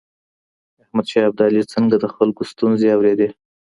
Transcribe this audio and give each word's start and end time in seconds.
احمد 0.83 1.05
شاه 1.11 1.25
ابدالي 1.29 1.61
څنګه 1.73 1.95
د 1.99 2.05
خلګو 2.13 2.43
ستونزي 2.51 2.87
اورېدې؟ 2.91 3.29